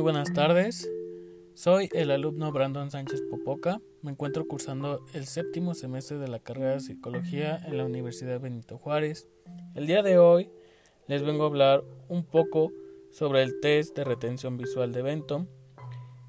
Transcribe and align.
Muy 0.00 0.12
buenas 0.12 0.32
tardes. 0.32 0.90
Soy 1.52 1.90
el 1.92 2.10
alumno 2.10 2.50
Brandon 2.52 2.90
Sánchez 2.90 3.20
Popoca. 3.28 3.82
Me 4.00 4.12
encuentro 4.12 4.48
cursando 4.48 5.04
el 5.12 5.26
séptimo 5.26 5.74
semestre 5.74 6.16
de 6.16 6.26
la 6.26 6.38
carrera 6.38 6.70
de 6.70 6.80
psicología 6.80 7.58
en 7.66 7.76
la 7.76 7.84
Universidad 7.84 8.40
Benito 8.40 8.78
Juárez. 8.78 9.28
El 9.74 9.86
día 9.86 10.02
de 10.02 10.16
hoy 10.16 10.48
les 11.06 11.22
vengo 11.22 11.44
a 11.44 11.48
hablar 11.48 11.84
un 12.08 12.24
poco 12.24 12.72
sobre 13.10 13.42
el 13.42 13.60
test 13.60 13.94
de 13.94 14.04
retención 14.04 14.56
visual 14.56 14.90
de 14.90 15.02
Benton. 15.02 15.50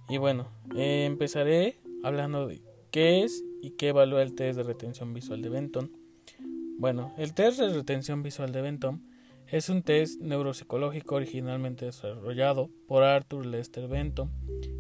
Y 0.10 0.18
bueno, 0.18 0.50
eh, 0.76 1.06
empezaré 1.06 1.80
hablando 2.04 2.48
de 2.48 2.62
qué 2.92 3.24
es 3.24 3.42
y 3.62 3.72
qué 3.78 3.88
evalúa 3.88 4.22
el 4.22 4.36
test 4.36 4.58
de 4.58 4.64
retención 4.64 5.14
visual 5.14 5.42
de 5.42 5.48
Benton. 5.48 5.92
Bueno, 6.78 7.14
el 7.18 7.34
test 7.34 7.62
de 7.62 7.70
retención 7.70 8.22
visual 8.22 8.52
de 8.52 8.64
Benton 8.64 9.02
es 9.52 9.68
un 9.68 9.84
test 9.84 10.22
neuropsicológico 10.22 11.16
originalmente 11.16 11.84
desarrollado 11.84 12.70
por 12.88 13.04
Arthur 13.04 13.46
Lester 13.46 13.90
Benton 13.90 14.32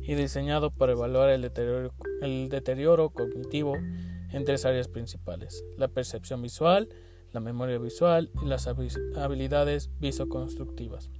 y 0.02 0.16
diseñado 0.16 0.72
para 0.72 0.94
evaluar 0.94 1.30
el 1.30 1.42
deterioro, 1.42 1.94
el 2.22 2.48
deterioro 2.48 3.10
cognitivo 3.10 3.76
en 3.76 4.46
tres 4.46 4.66
áreas 4.66 4.88
principales, 4.88 5.66
la 5.78 5.90
percepción 5.90 6.42
visual, 6.42 6.88
la 7.34 7.42
memoria 7.42 7.80
visual 7.80 8.32
y 8.42 8.46
las 8.46 8.66
habilidades 8.68 9.90
visoconstructivas. 10.00 11.12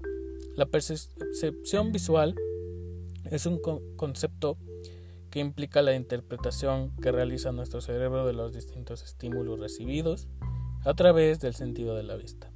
La 0.56 0.66
percepción 0.66 1.92
visual 1.92 2.36
es 3.30 3.46
un 3.46 3.60
concepto 3.98 4.58
que 5.30 5.40
implica 5.40 5.82
la 5.82 5.94
interpretación 5.94 6.96
que 7.02 7.12
realiza 7.12 7.52
nuestro 7.52 7.82
cerebro 7.82 8.26
de 8.26 8.32
los 8.32 8.54
distintos 8.54 9.04
estímulos 9.04 9.60
recibidos 9.60 10.30
a 10.86 10.94
través 10.94 11.42
del 11.42 11.54
sentido 11.54 11.96
de 11.96 12.04
la 12.04 12.16
vista. 12.16 12.51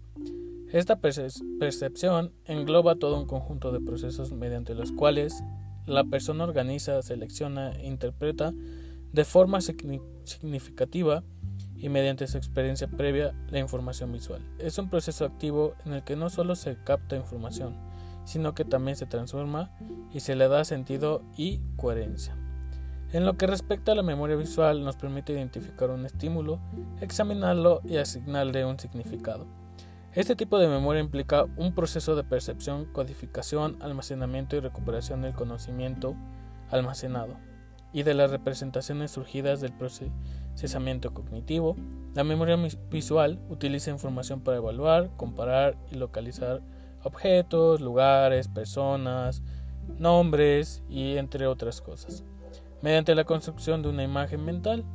Esta 0.72 1.00
percepción 1.00 2.34
engloba 2.46 2.96
todo 2.96 3.20
un 3.20 3.28
conjunto 3.28 3.72
de 3.72 3.80
procesos 3.80 4.32
mediante 4.32 4.74
los 4.74 4.92
cuales 4.92 5.44
la 5.86 6.04
persona 6.04 6.44
organiza, 6.44 7.02
selecciona 7.02 7.72
e 7.74 7.88
interpreta 7.88 8.54
de 9.14 9.26
forma 9.26 9.62
significativa 9.62 11.24
y 11.78 11.90
mediante 11.90 12.28
su 12.28 12.38
experiencia 12.38 12.88
previa 12.88 13.34
la 13.50 13.60
información 13.60 14.12
visual. 14.12 14.42
Es 14.58 14.78
un 14.78 14.90
proceso 14.90 15.26
activo 15.26 15.76
en 15.86 15.94
el 15.94 16.04
que 16.04 16.16
no 16.16 16.30
solo 16.30 16.56
se 16.56 16.78
capta 16.84 17.16
información, 17.16 17.76
sino 18.26 18.56
que 18.56 18.66
también 18.66 18.98
se 18.98 19.06
transforma 19.06 19.70
y 20.12 20.22
se 20.22 20.36
le 20.36 20.48
da 20.48 20.66
sentido 20.66 21.22
y 21.38 21.60
coherencia. 21.76 22.36
En 23.14 23.26
lo 23.26 23.38
que 23.38 23.46
respecta 23.48 23.92
a 23.92 23.96
la 23.96 24.04
memoria 24.04 24.36
visual 24.36 24.84
nos 24.84 24.98
permite 24.98 25.34
identificar 25.34 25.92
un 25.92 26.06
estímulo, 26.06 26.60
examinarlo 27.02 27.82
y 27.86 27.98
asignarle 27.98 28.66
un 28.66 28.80
significado. 28.80 29.46
Este 30.16 30.38
tipo 30.38 30.58
de 30.60 30.70
memoria 30.70 31.02
implica 31.02 31.46
un 31.58 31.76
proceso 31.76 32.16
de 32.16 32.24
percepción, 32.24 32.86
codificación, 32.86 33.76
almacenamiento 33.82 34.56
y 34.56 34.62
recuperación 34.62 35.22
del 35.22 35.34
conocimiento 35.34 36.16
almacenado 36.72 37.36
y 37.92 38.04
de 38.04 38.14
las 38.14 38.32
representaciones 38.32 39.12
surgidas 39.12 39.60
del 39.60 39.74
procesamiento 39.74 41.14
cognitivo. 41.14 41.76
La 42.14 42.24
memoria 42.24 42.58
visual 42.90 43.42
utiliza 43.50 43.92
información 43.92 44.40
para 44.40 44.56
evaluar, 44.56 45.10
comparar 45.18 45.76
y 45.92 45.96
localizar 45.96 46.62
objetos, 47.04 47.82
lugares, 47.82 48.48
personas, 48.48 49.44
nombres 50.00 50.82
y 50.90 51.18
entre 51.18 51.46
otras 51.46 51.82
cosas, 51.82 52.24
mediante 52.82 53.16
la 53.16 53.26
construcción 53.26 53.82
de 53.82 53.90
una 53.90 54.04
imagen 54.04 54.46
mental. 54.46 54.86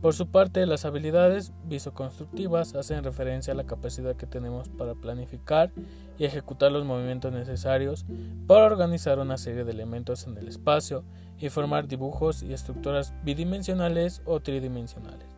Por 0.00 0.14
su 0.14 0.28
parte, 0.28 0.64
las 0.64 0.86
habilidades 0.86 1.52
visoconstructivas 1.64 2.74
hacen 2.74 3.04
referencia 3.04 3.52
a 3.52 3.56
la 3.56 3.64
capacidad 3.64 4.16
que 4.16 4.26
tenemos 4.26 4.70
para 4.70 4.94
planificar 4.94 5.72
y 6.18 6.24
ejecutar 6.24 6.72
los 6.72 6.86
movimientos 6.86 7.32
necesarios 7.32 8.06
para 8.46 8.64
organizar 8.64 9.18
una 9.18 9.36
serie 9.36 9.64
de 9.64 9.72
elementos 9.72 10.26
en 10.26 10.38
el 10.38 10.48
espacio 10.48 11.04
y 11.38 11.50
formar 11.50 11.86
dibujos 11.86 12.42
y 12.42 12.54
estructuras 12.54 13.12
bidimensionales 13.24 14.22
o 14.24 14.40
tridimensionales. 14.40 15.28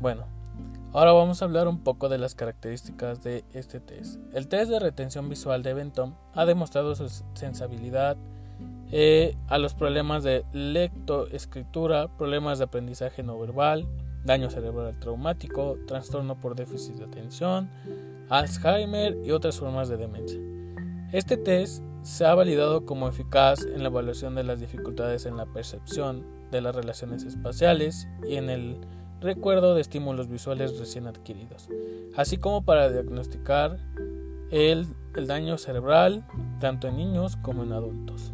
Bueno, 0.00 0.26
ahora 0.92 1.12
vamos 1.12 1.42
a 1.42 1.44
hablar 1.44 1.68
un 1.68 1.78
poco 1.84 2.08
de 2.08 2.18
las 2.18 2.34
características 2.34 3.22
de 3.22 3.44
este 3.52 3.78
test. 3.78 4.18
El 4.32 4.48
test 4.48 4.68
de 4.68 4.80
retención 4.80 5.28
visual 5.28 5.62
de 5.62 5.74
Bentham 5.74 6.16
ha 6.34 6.44
demostrado 6.44 6.96
su 6.96 7.08
sensibilidad, 7.34 8.16
eh, 8.92 9.34
a 9.48 9.56
los 9.56 9.72
problemas 9.72 10.22
de 10.22 10.44
lectoescritura, 10.52 12.08
problemas 12.18 12.58
de 12.58 12.64
aprendizaje 12.64 13.22
no 13.22 13.38
verbal, 13.38 13.88
daño 14.24 14.50
cerebral 14.50 14.98
traumático, 15.00 15.78
trastorno 15.86 16.38
por 16.40 16.54
déficit 16.54 16.96
de 16.96 17.04
atención, 17.04 17.70
Alzheimer 18.28 19.16
y 19.24 19.30
otras 19.30 19.58
formas 19.58 19.88
de 19.88 19.96
demencia. 19.96 20.38
Este 21.10 21.36
test 21.38 21.82
se 22.02 22.26
ha 22.26 22.34
validado 22.34 22.84
como 22.84 23.08
eficaz 23.08 23.64
en 23.64 23.82
la 23.82 23.88
evaluación 23.88 24.34
de 24.34 24.44
las 24.44 24.60
dificultades 24.60 25.24
en 25.24 25.36
la 25.36 25.46
percepción 25.46 26.26
de 26.50 26.60
las 26.60 26.74
relaciones 26.74 27.24
espaciales 27.24 28.08
y 28.28 28.36
en 28.36 28.50
el 28.50 28.78
recuerdo 29.20 29.74
de 29.74 29.80
estímulos 29.80 30.28
visuales 30.28 30.78
recién 30.78 31.06
adquiridos, 31.06 31.68
así 32.16 32.36
como 32.36 32.64
para 32.64 32.90
diagnosticar 32.90 33.78
el 34.50 34.86
daño 35.14 35.56
cerebral 35.56 36.26
tanto 36.60 36.88
en 36.88 36.98
niños 36.98 37.36
como 37.36 37.62
en 37.62 37.72
adultos. 37.72 38.32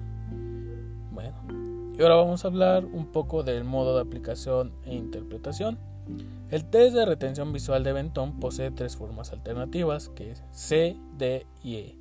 Y 1.98 2.03
ahora 2.03 2.14
vamos 2.14 2.44
a 2.44 2.48
hablar 2.48 2.84
un 2.84 3.10
poco 3.10 3.42
del 3.42 3.64
modo 3.64 3.97
de 3.97 4.03
aplicación 4.03 4.72
e 4.84 4.94
interpretación. 4.94 5.81
El 6.48 6.64
test 6.64 6.94
de 6.94 7.04
retención 7.04 7.53
visual 7.53 7.82
de 7.82 7.92
Benton 7.92 8.38
posee 8.38 8.70
tres 8.70 8.97
formas 8.97 9.32
alternativas, 9.32 10.09
que 10.10 10.31
es 10.31 10.44
C, 10.53 10.97
D 11.16 11.44
y 11.64 11.75
E, 11.75 11.97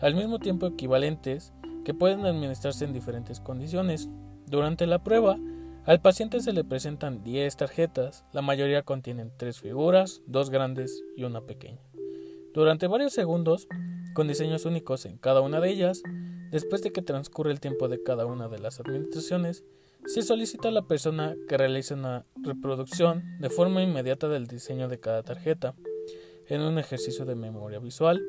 al 0.00 0.14
mismo 0.14 0.38
tiempo 0.38 0.66
equivalentes, 0.66 1.52
que 1.84 1.92
pueden 1.92 2.24
administrarse 2.24 2.86
en 2.86 2.94
diferentes 2.94 3.38
condiciones. 3.38 4.08
Durante 4.46 4.86
la 4.86 5.04
prueba, 5.04 5.36
al 5.84 6.00
paciente 6.00 6.40
se 6.40 6.54
le 6.54 6.64
presentan 6.64 7.22
10 7.22 7.54
tarjetas, 7.58 8.24
la 8.32 8.40
mayoría 8.40 8.82
contienen 8.82 9.30
tres 9.36 9.60
figuras, 9.60 10.22
dos 10.26 10.48
grandes 10.48 11.04
y 11.18 11.24
una 11.24 11.42
pequeña. 11.42 11.82
Durante 12.54 12.86
varios 12.86 13.12
segundos, 13.12 13.68
con 14.14 14.26
diseños 14.26 14.64
únicos 14.64 15.04
en 15.04 15.18
cada 15.18 15.42
una 15.42 15.60
de 15.60 15.68
ellas, 15.68 16.02
Después 16.50 16.82
de 16.82 16.92
que 16.92 17.02
transcurre 17.02 17.50
el 17.50 17.60
tiempo 17.60 17.88
de 17.88 18.02
cada 18.02 18.26
una 18.26 18.48
de 18.48 18.58
las 18.58 18.80
administraciones, 18.80 19.64
se 20.06 20.22
solicita 20.22 20.68
a 20.68 20.72
la 20.72 20.82
persona 20.82 21.34
que 21.48 21.56
realice 21.56 21.94
una 21.94 22.26
reproducción 22.36 23.22
de 23.40 23.50
forma 23.50 23.82
inmediata 23.82 24.28
del 24.28 24.46
diseño 24.46 24.88
de 24.88 25.00
cada 25.00 25.22
tarjeta, 25.22 25.74
en 26.48 26.60
un 26.60 26.78
ejercicio 26.78 27.24
de 27.24 27.34
memoria 27.34 27.78
visual. 27.78 28.22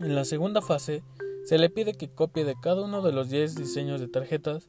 En 0.00 0.14
la 0.14 0.24
segunda 0.24 0.60
fase, 0.60 1.04
se 1.44 1.58
le 1.58 1.70
pide 1.70 1.94
que 1.94 2.08
copie 2.08 2.44
de 2.44 2.56
cada 2.60 2.82
uno 2.82 3.02
de 3.02 3.12
los 3.12 3.30
10 3.30 3.54
diseños 3.56 4.00
de 4.00 4.08
tarjetas 4.08 4.68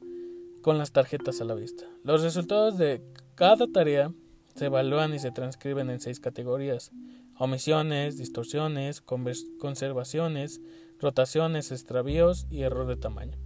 con 0.61 0.77
las 0.77 0.91
tarjetas 0.91 1.41
a 1.41 1.45
la 1.45 1.55
vista. 1.55 1.85
Los 2.03 2.23
resultados 2.23 2.77
de 2.77 3.01
cada 3.35 3.67
tarea 3.67 4.11
se 4.55 4.65
evalúan 4.65 5.13
y 5.13 5.19
se 5.19 5.31
transcriben 5.31 5.89
en 5.89 5.99
seis 5.99 6.19
categorías. 6.19 6.91
Omisiones, 7.37 8.17
distorsiones, 8.17 9.01
conservaciones, 9.01 10.61
rotaciones, 11.03 11.71
extravíos 11.71 12.47
y 12.49 12.63
error 12.63 12.87
de 12.87 12.95
tamaño. 12.95 13.37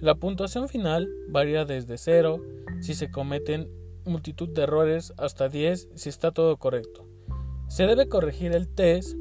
La 0.00 0.14
puntuación 0.14 0.68
final 0.68 1.08
varía 1.28 1.64
desde 1.64 1.98
0 1.98 2.40
si 2.80 2.94
se 2.94 3.10
cometen 3.10 3.68
multitud 4.04 4.48
de 4.48 4.62
errores 4.62 5.12
hasta 5.18 5.48
10 5.48 5.88
si 5.94 6.08
está 6.08 6.30
todo 6.30 6.56
correcto. 6.56 7.06
Se 7.68 7.86
debe 7.86 8.08
corregir 8.08 8.52
el 8.52 8.68
test 8.68 9.16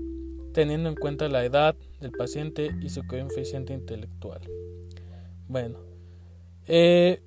teniendo 0.54 0.90
en 0.90 0.96
cuenta 0.96 1.28
la 1.28 1.44
edad 1.44 1.76
del 2.00 2.12
paciente 2.12 2.70
y 2.82 2.90
su 2.90 3.06
coeficiente 3.06 3.74
intelectual. 3.74 4.42
Bueno, 5.48 5.80
eh, 6.68 7.22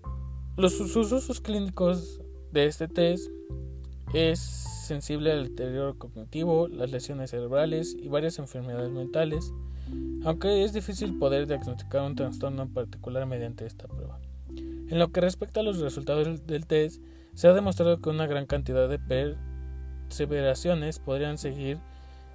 los 0.56 0.80
usos 0.80 1.40
clínicos 1.40 2.20
de 2.52 2.66
este 2.66 2.88
test 2.88 3.28
es 4.14 4.40
sensible 4.86 5.32
al 5.32 5.48
deterioro 5.48 5.98
cognitivo, 5.98 6.69
las 6.69 6.90
lesiones 6.90 7.31
cerebrales 7.31 7.94
y 7.98 8.08
varias 8.08 8.38
enfermedades 8.38 8.90
mentales 8.90 9.52
aunque 10.25 10.64
es 10.64 10.73
difícil 10.73 11.19
poder 11.19 11.46
diagnosticar 11.46 12.02
un 12.02 12.14
trastorno 12.14 12.62
en 12.62 12.73
particular 12.73 13.26
mediante 13.26 13.67
esta 13.67 13.88
prueba. 13.88 14.19
En 14.88 14.99
lo 14.99 15.11
que 15.11 15.20
respecta 15.20 15.61
a 15.61 15.62
los 15.62 15.79
resultados 15.79 16.46
del 16.46 16.67
test, 16.67 17.02
se 17.34 17.49
ha 17.49 17.55
demostrado 17.55 18.00
que 18.00 18.11
una 18.11 18.26
gran 18.26 18.46
cantidad 18.46 18.88
de 18.88 18.99
perseveraciones 20.08 20.99
podrían 20.99 21.38
seguir, 21.38 21.79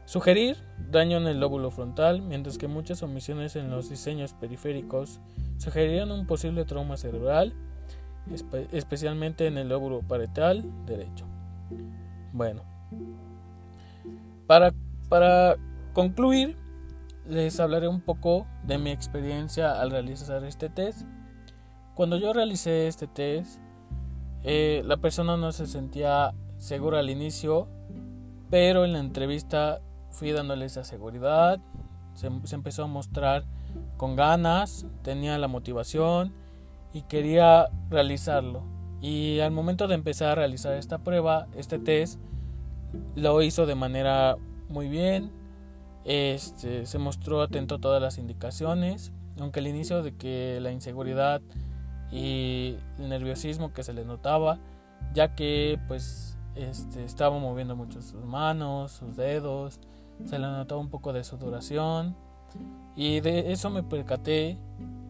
sugerir 0.05 0.57
daño 0.89 1.17
en 1.17 1.27
el 1.27 1.39
lóbulo 1.39 1.69
frontal, 1.69 2.21
mientras 2.21 2.57
que 2.57 2.67
muchas 2.67 3.03
omisiones 3.03 3.55
en 3.55 3.69
los 3.69 3.89
diseños 3.89 4.33
periféricos 4.33 5.19
sugerirían 5.57 6.11
un 6.11 6.25
posible 6.25 6.65
trauma 6.65 6.97
cerebral, 6.97 7.53
especialmente 8.71 9.47
en 9.47 9.57
el 9.57 9.69
lóbulo 9.69 10.01
parietal 10.01 10.63
derecho. 10.85 11.25
Bueno, 12.33 12.63
para, 14.47 14.73
para 15.09 15.57
concluir, 15.93 16.57
les 17.27 17.59
hablaré 17.59 17.87
un 17.87 18.01
poco 18.01 18.47
de 18.63 18.77
mi 18.77 18.91
experiencia 18.91 19.79
al 19.81 19.91
realizar 19.91 20.43
este 20.43 20.69
test. 20.69 21.05
Cuando 21.95 22.17
yo 22.17 22.31
realicé 22.33 22.87
este 22.87 23.07
test, 23.07 23.59
eh, 24.43 24.81
la 24.85 24.97
persona 24.97 25.35
no 25.35 25.51
se 25.51 25.67
sentía 25.67 26.33
segura 26.57 26.99
al 26.99 27.09
inicio, 27.09 27.67
pero 28.49 28.85
en 28.85 28.93
la 28.93 28.99
entrevista 28.99 29.81
fui 30.09 30.31
dándole 30.31 30.65
esa 30.65 30.83
seguridad. 30.83 31.59
Se, 32.13 32.27
empezó 32.55 32.83
a 32.83 32.87
mostrar 32.87 33.45
con 33.97 34.15
ganas, 34.15 34.85
tenía 35.03 35.37
la 35.37 35.47
motivación 35.47 36.33
y 36.93 37.03
quería 37.03 37.67
realizarlo. 37.89 38.63
Y 39.01 39.39
al 39.41 39.51
momento 39.51 39.87
de 39.87 39.95
empezar 39.95 40.29
a 40.29 40.35
realizar 40.35 40.73
esta 40.73 40.99
prueba, 40.99 41.47
este 41.55 41.77
test, 41.77 42.19
lo 43.15 43.41
hizo 43.41 43.65
de 43.65 43.75
manera 43.75 44.37
muy 44.69 44.87
bien. 44.87 45.31
Este, 46.07 46.85
se 46.85 46.99
mostró 46.99 47.41
atento 47.41 47.75
a 47.75 47.79
todas 47.79 48.01
las 48.01 48.17
indicaciones, 48.17 49.11
aunque 49.41 49.59
al 49.59 49.67
inicio 49.67 50.01
de 50.03 50.15
que 50.15 50.57
la 50.61 50.71
inseguridad 50.71 51.41
y 52.13 52.77
el 52.97 53.09
nerviosismo 53.09 53.73
que 53.73 53.83
se 53.83 53.91
le 53.91 54.05
notaba, 54.05 54.57
ya 55.13 55.35
que 55.35 55.77
pues 55.89 56.37
este, 56.55 57.03
estaba 57.03 57.37
moviendo 57.37 57.75
mucho 57.75 58.01
sus 58.01 58.23
manos, 58.23 58.93
sus 58.93 59.17
dedos, 59.17 59.81
se 60.23 60.39
le 60.39 60.47
notaba 60.47 60.79
un 60.79 60.89
poco 60.89 61.11
de 61.11 61.25
sudoración. 61.25 62.15
Y 62.95 63.19
de 63.19 63.51
eso 63.51 63.69
me 63.69 63.83
percaté 63.83 64.57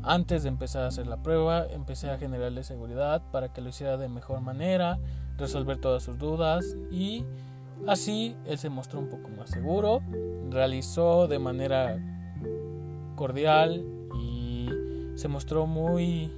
antes 0.01 0.41
de 0.41 0.49
empezar 0.49 0.83
a 0.83 0.87
hacer 0.87 1.05
la 1.05 1.21
prueba, 1.21 1.67
empecé 1.67 2.09
a 2.09 2.17
generarle 2.17 2.63
seguridad 2.63 3.21
para 3.31 3.53
que 3.53 3.61
lo 3.61 3.69
hiciera 3.69 3.97
de 3.97 4.09
mejor 4.09 4.41
manera, 4.41 4.97
resolver 5.37 5.77
todas 5.77 6.01
sus 6.01 6.17
dudas 6.17 6.75
y 6.91 7.23
así 7.85 8.35
él 8.45 8.57
se 8.57 8.69
mostró 8.69 8.99
un 8.99 9.09
poco 9.09 9.29
más 9.29 9.49
seguro, 9.49 10.01
realizó 10.49 11.27
de 11.27 11.39
manera 11.39 11.99
cordial 13.15 13.83
y 14.19 14.69
se 15.15 15.27
mostró 15.27 15.67
muy 15.67 16.31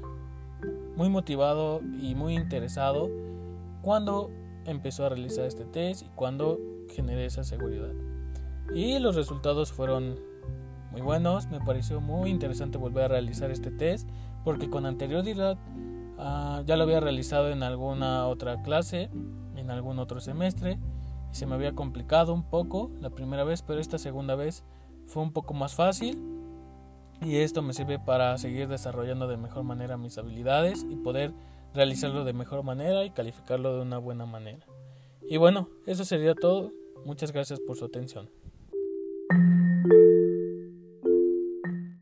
muy 0.95 1.09
motivado 1.09 1.81
y 2.01 2.13
muy 2.13 2.35
interesado 2.35 3.09
cuando 3.81 4.29
empezó 4.65 5.05
a 5.05 5.09
realizar 5.09 5.45
este 5.45 5.63
test 5.63 6.03
y 6.03 6.09
cuando 6.15 6.59
generé 6.89 7.25
esa 7.25 7.45
seguridad. 7.45 7.93
Y 8.73 8.99
los 8.99 9.15
resultados 9.15 9.71
fueron 9.71 10.19
muy 10.91 11.01
buenos, 11.01 11.47
me 11.47 11.61
pareció 11.61 12.01
muy 12.01 12.29
interesante 12.29 12.77
volver 12.77 13.05
a 13.05 13.07
realizar 13.07 13.49
este 13.49 13.71
test 13.71 14.09
porque 14.43 14.69
con 14.69 14.85
anterioridad 14.85 15.57
uh, 16.17 16.65
ya 16.65 16.75
lo 16.75 16.83
había 16.83 16.99
realizado 16.99 17.49
en 17.49 17.63
alguna 17.63 18.27
otra 18.27 18.61
clase, 18.61 19.09
en 19.55 19.71
algún 19.71 19.99
otro 19.99 20.19
semestre 20.19 20.79
y 21.31 21.35
se 21.35 21.45
me 21.45 21.55
había 21.55 21.73
complicado 21.73 22.33
un 22.33 22.43
poco 22.43 22.91
la 22.99 23.09
primera 23.09 23.43
vez, 23.43 23.61
pero 23.61 23.79
esta 23.79 23.97
segunda 23.97 24.35
vez 24.35 24.63
fue 25.05 25.23
un 25.23 25.31
poco 25.31 25.53
más 25.53 25.75
fácil 25.75 26.19
y 27.21 27.37
esto 27.37 27.61
me 27.61 27.73
sirve 27.73 27.99
para 27.99 28.37
seguir 28.37 28.67
desarrollando 28.67 29.27
de 29.27 29.37
mejor 29.37 29.63
manera 29.63 29.97
mis 29.97 30.17
habilidades 30.17 30.85
y 30.89 30.95
poder 30.95 31.33
realizarlo 31.73 32.23
de 32.23 32.33
mejor 32.33 32.63
manera 32.63 33.03
y 33.05 33.11
calificarlo 33.11 33.75
de 33.75 33.81
una 33.81 33.97
buena 33.97 34.25
manera. 34.25 34.65
Y 35.21 35.37
bueno, 35.37 35.69
eso 35.85 36.05
sería 36.05 36.33
todo. 36.33 36.71
Muchas 37.05 37.31
gracias 37.31 37.59
por 37.59 37.77
su 37.77 37.85
atención. 37.85 38.29